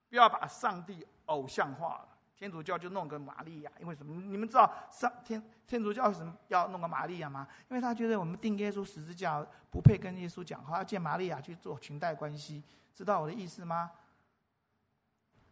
[0.09, 2.09] 不要把上帝偶像化了。
[2.35, 4.21] 天主教就弄个玛利亚，因为什么？
[4.23, 7.47] 你们知道上天天主教为什么要弄个玛利亚吗？
[7.69, 12.61] 因为他觉得我们钉耶稣十字架不配跟耶稣讲话，要见玛利亚去做裙带关系，
[12.93, 13.89] 知道我的意思吗？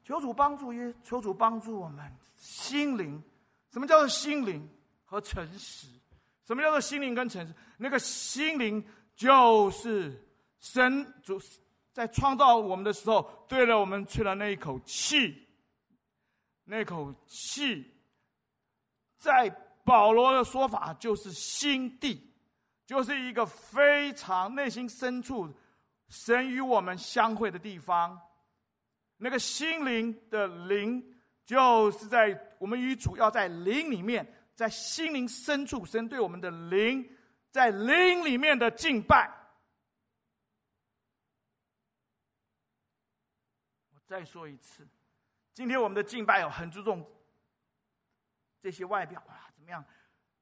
[0.03, 3.21] 求主帮助耶，求主帮助我们心灵。
[3.71, 4.69] 什么叫做心灵
[5.05, 5.87] 和诚实？
[6.45, 7.53] 什么叫做心灵跟诚实？
[7.77, 8.85] 那个心灵
[9.15, 10.27] 就是
[10.59, 11.39] 神主
[11.91, 15.47] 在创造我们的时候，对了我们吹了那一口气。
[16.65, 17.91] 那口气，
[19.17, 19.49] 在
[19.83, 22.33] 保罗的说法就是心地，
[22.85, 25.53] 就是一个非常内心深处，
[26.09, 28.19] 神与我们相会的地方。
[29.23, 31.01] 那个心灵的灵，
[31.45, 37.09] 就是在我们与主要在灵里面，在心灵深处，神对我们的灵，
[37.49, 39.31] 在灵里面的敬拜。
[43.93, 44.85] 我再说一次。
[45.53, 47.09] 今天我们的敬拜哦，很注重
[48.59, 49.81] 这些外表啊，怎么样？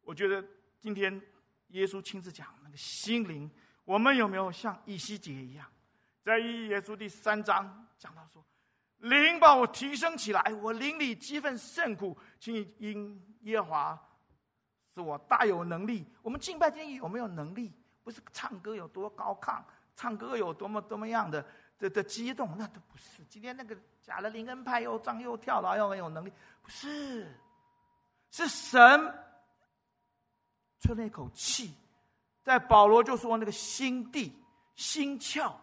[0.02, 0.44] 我觉得
[0.80, 1.22] 今天
[1.68, 3.48] 耶稣亲自讲那个心灵，
[3.86, 5.72] 我们有没有像以西结一样，
[6.24, 8.44] 在耶稣第三章讲到说，
[9.02, 14.00] 灵把我提升起来，我灵里激愤甚苦，请因耶华
[14.94, 16.06] 使我大有能力。
[16.22, 17.74] 我们敬拜今天有没有能力？
[18.04, 19.62] 不是唱歌有多高亢，
[19.96, 21.46] 唱歌有多么多么样的。
[21.78, 23.24] 的的激动，那都不是。
[23.28, 27.36] 今天那个假的灵恩派又唱又跳的，又很有能力，不是，
[28.30, 28.80] 是神
[30.80, 31.74] 吹了一口气，
[32.44, 34.32] 在保罗就说那个心地
[34.76, 35.56] 心窍，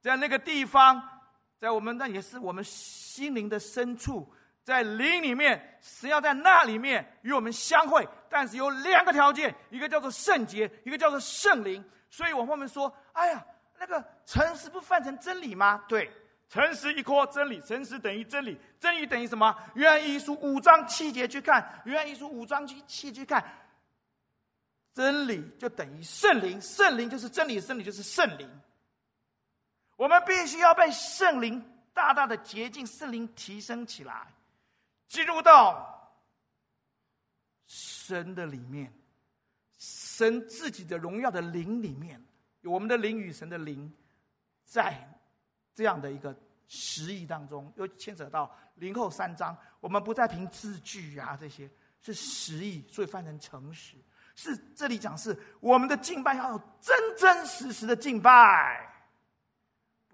[0.00, 1.13] 在那个地方，
[1.58, 4.30] 在我们那也是我们心灵的深处，
[4.62, 11.84] 在灵里面，神要在那里面与我们相会，但是有两个条件，一个叫做圣洁，一个叫做圣灵。
[12.10, 13.44] 所以我后面说，哎呀。
[13.76, 15.84] 那个诚实不翻成真理吗？
[15.88, 16.08] 对，
[16.48, 19.54] 诚实一括真理，诚实等于真理，真理等于什么？
[19.74, 23.44] 约翰一书五章七节去看，约翰一书五章七七去看，
[24.94, 28.48] 真理就等于圣灵，圣灵就是真理，真理就是圣灵。
[29.96, 34.26] 我们必须要被圣灵大大的洁净，圣灵提升起来，
[35.06, 36.12] 进入到
[37.66, 38.92] 神的里面，
[39.78, 42.22] 神自己的荣耀的灵里面，
[42.62, 43.92] 有我们的灵与神的灵，
[44.64, 44.96] 在
[45.74, 51.70] 这样的一个实意当中，又牵扯到灵后三章，我们不再凭字句啊这些，
[52.02, 53.96] 是实意，所以翻成诚实。
[54.36, 58.92] 是这里讲是我们的敬拜要有真真实实的敬拜，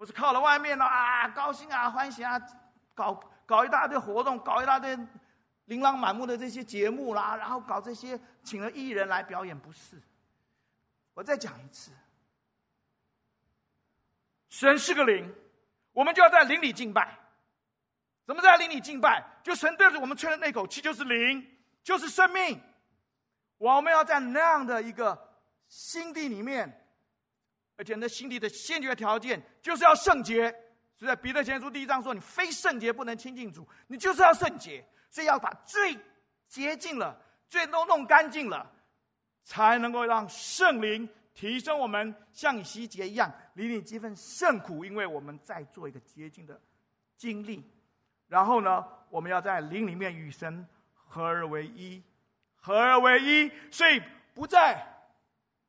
[0.01, 2.41] 不是靠了外面了啊，高兴啊，欢喜啊，
[2.95, 3.13] 搞
[3.45, 4.97] 搞一大堆活动，搞一大堆
[5.65, 10.01] 琳琅满目的这些节目啦，然后搞这些请了艺人来表演，不是。
[11.13, 11.91] 我再讲一次，
[14.49, 15.31] 神是个灵，
[15.93, 17.15] 我们就要在灵里敬拜。
[18.25, 19.23] 怎么在灵里敬拜？
[19.43, 21.47] 就神对着我们吹的那口气，就是灵，
[21.83, 22.59] 就是生命。
[23.59, 25.15] 我们要在那样的一个
[25.67, 26.80] 心地里面，
[27.81, 30.51] 而且那心地的先决条件就是要圣洁。
[30.95, 34.85] 所以在彼得前书第一章说：“你非圣洁不能亲近主，你就是要圣洁。
[35.09, 35.97] 所以要把最
[36.47, 38.71] 洁净了，最都弄干净了，
[39.43, 46.61] 才能够让圣灵提升我们，像以西结一样，领你几分圣苦，因为我们在做一个洁净的
[47.17, 47.67] 经历。
[48.27, 51.99] 然后呢，我们要在灵里面与神合而为一。”
[52.63, 53.99] 合而为一，所以
[54.35, 54.85] 不在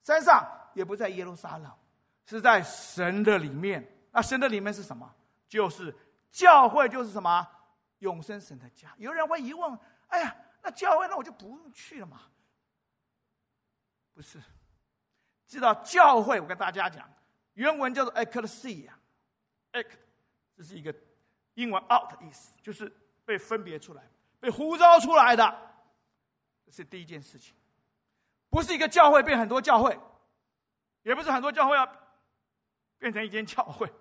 [0.03, 1.73] 山上，也不在耶路撒冷，
[2.37, 3.87] 是在神的里面。
[4.11, 5.11] 那神的里面是什么？
[5.49, 5.95] 就是
[6.31, 7.47] 教会，就是什么？
[7.99, 8.93] 永生神的家。
[8.99, 12.21] 有人会疑问：哎呀，那教会那我就不用去了嘛？
[14.15, 14.43] 不是，
[15.47, 17.09] 知道教会，我跟大家讲，
[17.55, 19.87] 原文叫做 ecclesia，ek，
[20.57, 20.95] 这是一个
[21.55, 22.93] 英文 out 的意思，就是
[23.25, 24.03] 被分别出来、
[24.39, 25.71] 被呼召出来的。
[26.67, 27.55] 这是第一件事情，
[28.51, 29.99] 不是一个教会变很多教会，
[31.05, 31.87] 也不是很多教会要
[33.03, 33.93] 变成一间教会，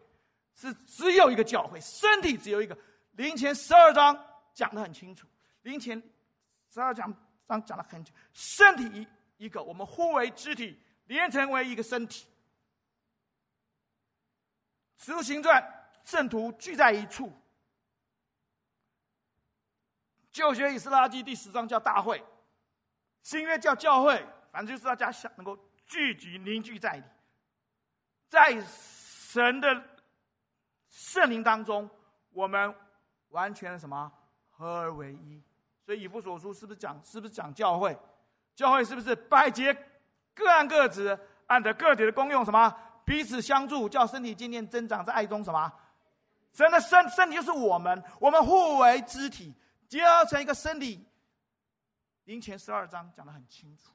[0.54, 2.78] 是只有一个教会，身体只有一个。
[3.14, 4.16] 林前十二章
[4.54, 5.28] 讲得很清楚，
[5.64, 6.00] 林前
[6.70, 7.12] 十二章
[7.48, 12.28] 章讲得很清，身体一一个，我们互为肢体，连成为一个身体。
[14.98, 17.34] 使徒行传，圣徒聚在一处。
[20.32, 22.24] 旧约以斯拉记第十章叫大会。
[23.24, 27.04] 新约叫教会，反正就是大家想能够聚集凝聚在里，
[28.30, 28.62] 在
[29.32, 29.82] 神的
[30.90, 31.90] 圣灵当中，
[32.32, 32.76] 我们
[33.30, 34.12] 完全的什么
[34.50, 35.42] 合而为一。
[35.86, 37.98] 所以以弗所书是不是讲是不是讲教会？
[38.54, 39.74] 教会是不是百节
[40.36, 41.18] 各按各职，
[41.48, 45.72] 按着个体的功用什么彼此相助，叫身体渐渐增长在爱中什么？
[46.52, 49.56] 神的身身体就是我们，我们互为肢体，
[49.88, 51.08] 结合成一个身体。
[52.26, 53.94] 林前十二章讲的很清楚，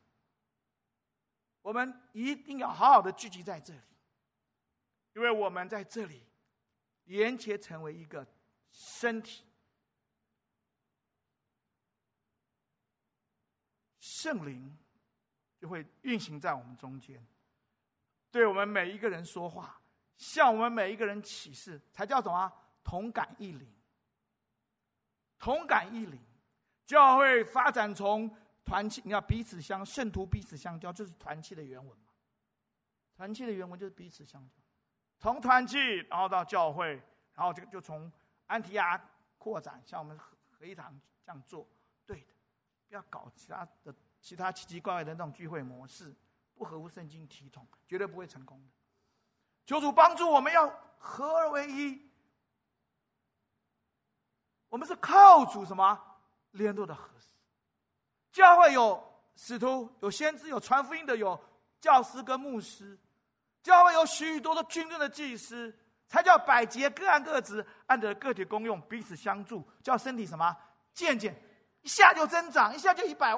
[1.60, 3.80] 我们一定要好好的聚集在这里，
[5.16, 6.22] 因为我们在这里
[7.04, 8.24] 连接成为一个
[8.70, 9.46] 身体，
[13.98, 14.76] 圣灵
[15.58, 17.26] 就会运行在我们中间，
[18.30, 19.80] 对我们每一个人说话，
[20.18, 22.52] 向我们每一个人启示，才叫什么？
[22.84, 23.66] 同感一灵，
[25.38, 26.20] 同感一灵。
[26.84, 28.30] 教会发展从
[28.66, 32.12] 团契，你要彼此相圣徒彼此相交，就是团契的原文嘛。
[33.16, 34.62] 团契的原文就是彼此相交，
[35.26, 37.02] 从团契然后到教会，
[37.34, 38.08] 然后就就从
[38.46, 38.96] 安提阿
[39.38, 41.66] 扩展，像我们合合一堂这样做，
[42.06, 42.26] 对的，
[42.88, 46.14] 不要搞其他的其他奇奇怪怪的那种聚会模式，
[46.54, 48.70] 不合乎圣经体统，绝对不会成功的。
[49.64, 52.08] 求主帮助我们要合而为一，
[54.68, 56.00] 我们是靠主什么？
[56.52, 57.30] 联络的合适，
[58.30, 61.36] 教会有使徒、有先知、有传福音的、有
[61.80, 62.96] 教师跟牧师，
[63.66, 65.76] 教会有许多的军队的祭司，
[66.06, 70.56] 才叫百节各按各职，按着个体功用彼此相助，叫身体什么
[70.92, 71.34] 渐渐
[71.82, 73.32] 一下就增长，一下就一百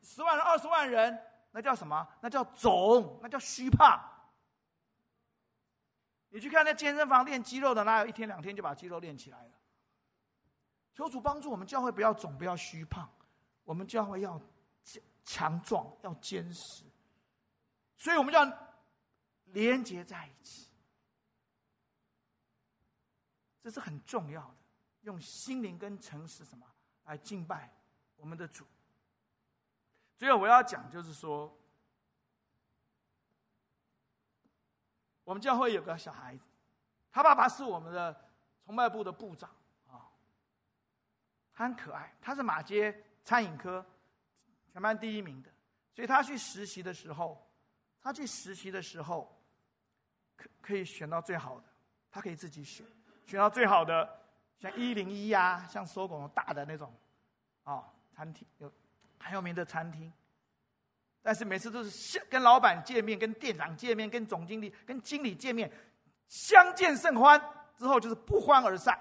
[0.00, 2.06] 十万人、二十万人，那叫什么？
[2.20, 4.00] 那叫肿，那叫虚胖。
[6.28, 9.50] 你去看那健身房练肌肉的，哪有一天两天就把肌肉练起来了？
[10.94, 13.10] 求主帮助我们教会不要肿，不要虚胖，
[13.64, 14.40] 我们教会要
[14.84, 16.84] 强强壮，要坚实，
[17.96, 18.67] 所以我们要
[19.52, 20.68] 连接在一起，
[23.62, 24.54] 这是很重要的。
[25.02, 26.66] 用心灵跟诚实什么
[27.04, 27.72] 来敬拜
[28.16, 28.66] 我们的主。
[30.16, 31.56] 最后我要讲就是说，
[35.24, 36.44] 我们教会有个小孩子，
[37.10, 38.30] 他爸爸是我们的
[38.64, 39.48] 崇拜部的部长
[39.86, 40.10] 啊。
[41.54, 43.86] 他很可爱，他是马街餐饮科
[44.72, 45.50] 全班第一名的，
[45.94, 47.48] 所以他去实习的时候，
[48.02, 49.37] 他去实习的时候，
[50.38, 51.64] 可可以选到最好的，
[52.10, 52.86] 他可以自己选，
[53.26, 54.08] 选到最好的，
[54.58, 56.90] 像一零一呀，像搜狗大的那种，
[57.64, 58.72] 啊、餐厅有
[59.18, 60.10] 很有名的餐厅，
[61.20, 65.70] 但是每次都是跟老板见面、跟店长见面、跟总经理、跟经理见面，
[66.28, 67.38] 相见甚欢，
[67.76, 68.98] 之后就是不欢而散。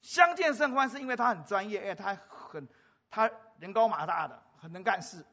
[0.00, 2.66] 相见甚欢是因为他很专业，哎，他很
[3.10, 5.24] 他人高马大的，很能干事。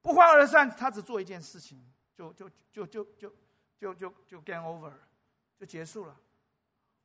[0.00, 1.82] 不欢而散，他只做一件事情，
[2.14, 3.34] 就就就就就
[3.78, 4.92] 就就就 game over，
[5.58, 6.16] 就结束了。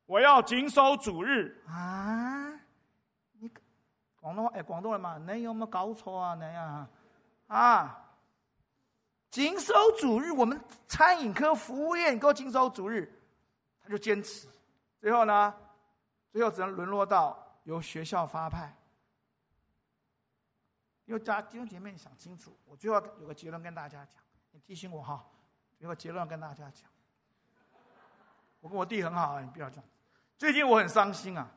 [0.05, 2.51] 我要谨守主日啊！
[3.33, 3.49] 你
[4.15, 6.35] 广东话哎，广东人嘛，你有没有搞错啊？
[6.35, 6.89] 你啊！
[7.47, 8.17] 啊，
[9.29, 13.09] 谨守主日，我们餐饮科服务业你给我谨守主日，
[13.79, 14.47] 他就坚持。
[14.99, 15.55] 最后呢，
[16.31, 18.75] 最后只能沦落到由学校发派。
[21.05, 24.21] 因为家弟兄姐妹，你想清楚，我最后有个结论跟大家讲，
[24.51, 25.25] 你提醒我哈，
[25.79, 26.89] 有个结论跟大家讲。
[28.61, 29.85] 我跟我弟很好啊，你不要这样。
[30.37, 31.47] 最近我很伤心啊，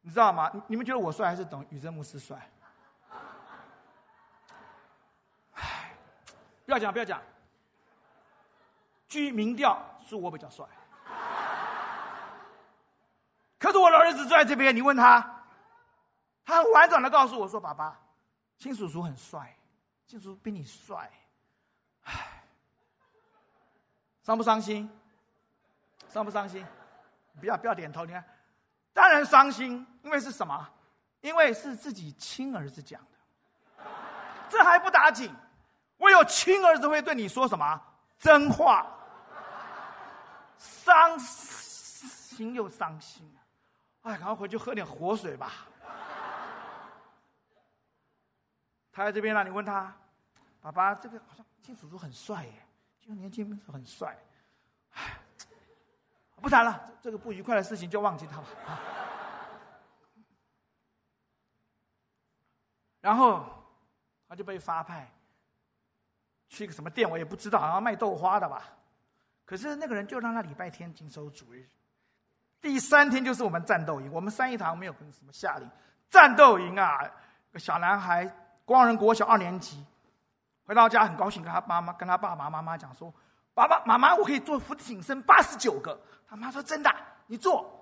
[0.00, 0.50] 你知道吗？
[0.66, 2.50] 你们觉得我帅还是等宇珍牧师帅？
[6.64, 7.22] 不要讲，不要讲。
[9.06, 10.66] 据民调，是我比较帅。
[13.58, 15.44] 可是我的儿子坐在这边，你问他，
[16.44, 17.96] 他很婉转的告诉我说：“爸爸，
[18.58, 19.56] 亲叔叔很帅，
[20.06, 21.08] 亲叔叔比你帅。”
[22.02, 22.42] 唉，
[24.26, 24.90] 伤不伤心？
[26.08, 26.66] 伤不伤心？
[27.38, 28.24] 不要不要点头，你看，
[28.92, 30.68] 当然伤心，因为是什么？
[31.20, 33.84] 因为是自己亲儿子讲的，
[34.48, 35.32] 这还不打紧。
[35.96, 37.80] 我有亲儿子会对你说什么
[38.18, 38.84] 真话，
[40.58, 43.32] 伤心又伤心！
[44.02, 45.52] 哎，赶快回去喝点活水吧。
[48.90, 49.94] 他在这边呢，你问他，
[50.60, 52.65] 爸爸，这个好像金叔叔很帅耶，
[53.06, 54.18] 这个年轻人很帅。
[54.94, 55.16] 哎，
[56.40, 58.46] 不谈了，这个不愉快的事情就忘记他吧。
[63.00, 63.46] 然后
[64.28, 65.08] 他就被发派。
[66.48, 68.62] 去一个什么店我也不知道，好像卖豆花的吧。
[69.44, 71.64] 可是那个人就让他礼拜天谨守主日，
[72.60, 74.12] 第三天就是我们战斗营。
[74.12, 75.70] 我们三一堂没有跟什么夏令
[76.10, 77.00] 战斗营啊。
[77.52, 78.26] 个小男孩，
[78.64, 79.84] 光仁国小二年级，
[80.66, 83.12] 回到家很高兴，跟他妈妈、跟他爸爸妈妈讲说
[83.54, 85.98] ：“爸爸妈妈，我可以做俯卧撑八十九个。”
[86.28, 86.92] 他妈说：“真的？
[87.26, 87.72] 你做？”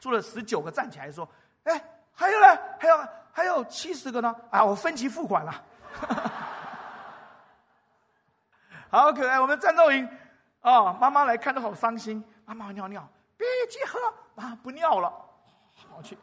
[0.00, 1.26] 做了十九个，站起来说
[1.64, 2.46] ：“哎，还有呢？
[2.78, 4.34] 还有还有七十个呢？
[4.50, 5.64] 啊，我分期付款了。
[8.90, 9.40] ”好可爱！
[9.40, 10.08] 我们战斗营，
[10.60, 12.22] 哦，妈妈来看都好伤心。
[12.44, 13.98] 妈妈尿尿，别急喝，
[14.34, 15.12] 妈不尿了，
[15.90, 16.16] 好去。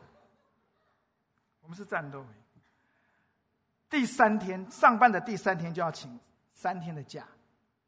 [1.62, 2.43] 我们是战斗营，
[3.94, 6.20] 第三天上班的第三天就要请
[6.52, 7.28] 三天的假，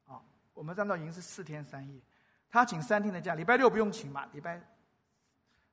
[0.06, 0.22] 啊，
[0.54, 2.00] 我们战斗营是四天三夜，
[2.48, 4.56] 他请三天的假，礼拜六不用请嘛，礼拜，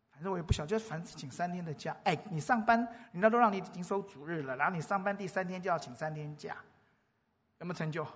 [0.10, 1.96] 反正我也不晓得，就反正请三天的假。
[2.04, 2.80] 哎，你上班
[3.12, 6.58] 人家都让你经收主日了，然后你上班第三天就要请三天假，
[7.60, 8.02] 有没有成就？
[8.02, 8.08] 有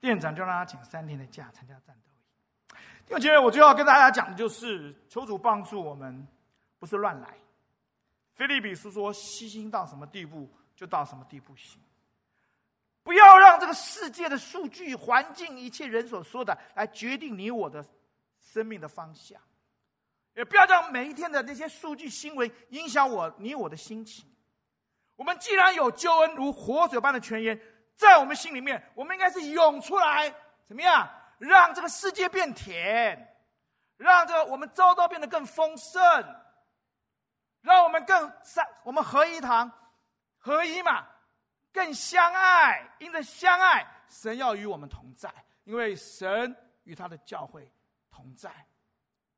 [0.00, 2.76] 店长就让他请三天的假参加战斗。
[3.08, 6.28] 因为今天我最后要跟大家讲的就是，求主帮助我们，
[6.78, 7.34] 不是乱来。
[8.38, 11.78] 菲利比斯说，细心到什么地步就到什么地步行。
[13.02, 17.84] 不要让这个世界的数据、环境、一切人所说的来决定你我的
[18.40, 19.40] 生命的方向，
[20.34, 24.24] 也不要让每一天的那些数据新闻影响我你我的心情。
[25.16, 27.60] 我们既然有救恩如活水般的泉源。
[27.96, 30.32] 在我们心里面，我们应该是涌出来，
[30.68, 31.10] 怎么样？
[31.38, 33.36] 让这个世界变甜，
[33.96, 36.00] 让这我们周遭变得更丰盛，
[37.60, 39.70] 让我们更三，我们合一堂，
[40.38, 41.06] 合一嘛，
[41.72, 42.96] 更相爱。
[42.98, 45.32] 因着相爱，神要与我们同在，
[45.64, 47.70] 因为神与他的教会
[48.10, 48.66] 同在。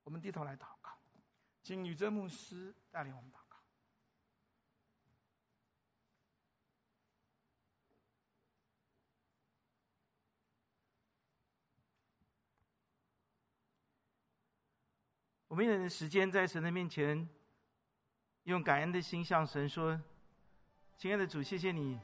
[0.05, 0.91] 我们低头来祷告，
[1.63, 3.57] 请宇珍牧师带领我们祷告。
[15.49, 17.29] 我们有点时间在神的面前，
[18.51, 19.97] 用感恩的心向神说
[20.99, 22.01] ：“亲爱的主，谢谢你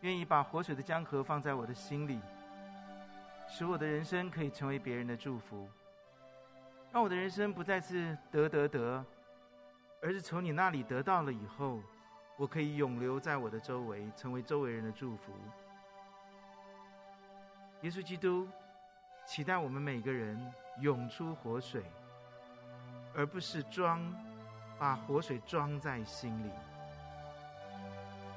[0.00, 2.20] 愿意把活水的江河放在我的心里，
[3.46, 5.70] 使我的人生可以成为别人的祝福，
[6.92, 9.04] 让我的人生不再是得得得，
[10.02, 11.80] 而是从你那里得到了以后，
[12.36, 15.32] 我可以永留在我的周围，成为周围人的祝福。”
[17.82, 18.48] 耶稣基督
[19.24, 21.84] 期待我们每个人涌出活水。
[23.14, 24.00] 而不是装，
[24.82, 26.50] 把活水装在心里。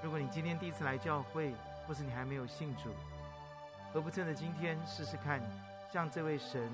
[0.03, 1.55] 如果你今天第一次来教会，
[1.87, 2.91] 或是你还没有信主，
[3.91, 5.41] 何不趁着今天试试看，
[5.91, 6.69] 向这位神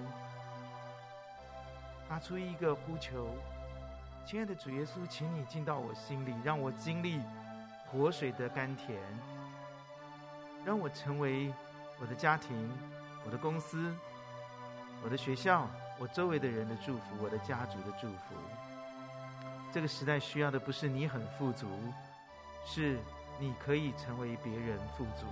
[2.06, 3.30] 发出一个呼求：
[4.26, 7.22] 亲爱的主耶稣，请你进到我心里，让我经历
[7.88, 9.00] 活水的甘甜，
[10.66, 11.54] 让我成为
[12.02, 12.70] 我的家庭、
[13.26, 13.96] 我的公司、
[15.02, 15.66] 我的学校、
[15.98, 18.36] 我周围的人的祝福，我的家族的祝福。
[19.72, 21.66] 这个时代需要的不是你很富足，
[22.66, 23.00] 是
[23.40, 25.26] 你可以成为别人富足。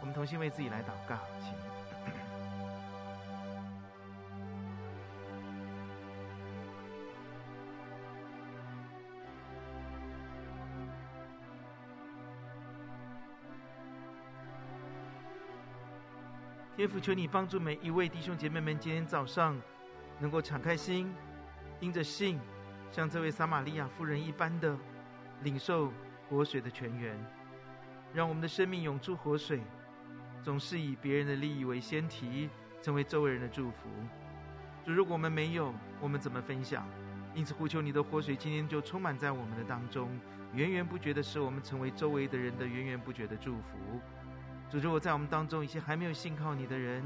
[0.00, 1.16] 我们同心为自己来祷告，
[16.76, 19.58] 天父，求你帮助每一位弟兄姐妹们，今天早上
[20.18, 21.10] 能够敞开心，
[21.80, 22.38] 因着信，
[22.90, 24.76] 像这位撒玛利亚妇人一般的
[25.42, 25.92] 领受
[26.28, 27.16] 活水的泉源，
[28.12, 29.60] 让我们的生命涌出活水，
[30.42, 32.48] 总是以别人的利益为先提，
[32.80, 33.88] 成为周围人的祝福。
[34.84, 36.86] 主如果我们没有，我们怎么分享？
[37.34, 40.08] 因此，呼求你的活水，今天就充满在我们的当中，
[40.52, 44.00] 源源不绝的使我们成为周围的人的源源不绝的祝福。
[44.70, 47.02] 主，如果在我们当中一些还没有信靠你的人，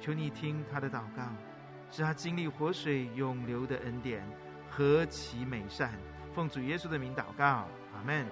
[0.00, 1.22] 求你听他的祷告，
[1.90, 4.26] 使他经历活水永流的恩典，
[4.76, 5.90] 何其美善！
[6.34, 8.26] 奉主耶稣的名祷告，阿门。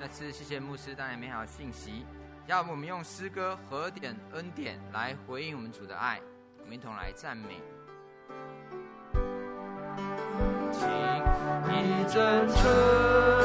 [0.00, 2.06] 再次谢谢牧师带来美好的信息，
[2.46, 6.18] 要不我们用诗歌和点恩典来回应我们主的爱，
[6.62, 7.60] 我们一同来赞美。
[11.76, 12.64] 一阵春
[13.42, 13.43] 的